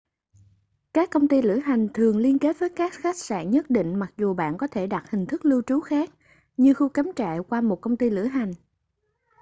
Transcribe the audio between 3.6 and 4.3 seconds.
định mặc